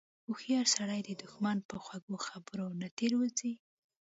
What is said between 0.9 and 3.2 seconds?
د دښمن په خوږو خبرو نه تیر